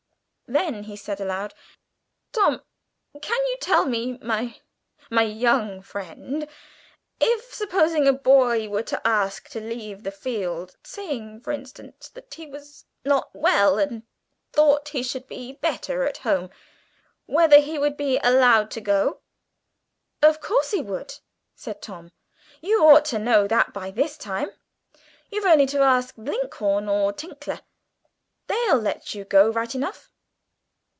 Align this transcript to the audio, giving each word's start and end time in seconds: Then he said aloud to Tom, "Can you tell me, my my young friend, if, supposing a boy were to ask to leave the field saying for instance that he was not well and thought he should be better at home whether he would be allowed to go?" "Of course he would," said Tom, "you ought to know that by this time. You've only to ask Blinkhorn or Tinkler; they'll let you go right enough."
Then 0.53 0.83
he 0.83 0.97
said 0.97 1.21
aloud 1.21 1.51
to 1.51 1.57
Tom, 2.41 2.61
"Can 3.21 3.39
you 3.45 3.57
tell 3.61 3.85
me, 3.85 4.17
my 4.17 4.57
my 5.09 5.21
young 5.23 5.81
friend, 5.81 6.45
if, 7.21 7.53
supposing 7.53 8.05
a 8.05 8.11
boy 8.11 8.67
were 8.67 8.83
to 8.83 9.01
ask 9.07 9.47
to 9.51 9.61
leave 9.61 10.03
the 10.03 10.11
field 10.11 10.75
saying 10.83 11.39
for 11.39 11.53
instance 11.53 12.09
that 12.09 12.33
he 12.33 12.47
was 12.47 12.83
not 13.05 13.33
well 13.33 13.79
and 13.79 14.03
thought 14.51 14.89
he 14.89 15.01
should 15.03 15.25
be 15.25 15.53
better 15.53 16.03
at 16.03 16.17
home 16.17 16.49
whether 17.27 17.61
he 17.61 17.79
would 17.79 17.95
be 17.95 18.19
allowed 18.21 18.69
to 18.71 18.81
go?" 18.81 19.21
"Of 20.21 20.41
course 20.41 20.71
he 20.71 20.81
would," 20.81 21.15
said 21.55 21.81
Tom, 21.81 22.11
"you 22.59 22.85
ought 22.85 23.05
to 23.05 23.19
know 23.19 23.47
that 23.47 23.71
by 23.71 23.89
this 23.89 24.17
time. 24.17 24.49
You've 25.29 25.45
only 25.45 25.65
to 25.67 25.79
ask 25.79 26.13
Blinkhorn 26.17 26.89
or 26.89 27.13
Tinkler; 27.13 27.61
they'll 28.47 28.79
let 28.81 29.15
you 29.15 29.23
go 29.23 29.49
right 29.49 29.73
enough." 29.73 30.09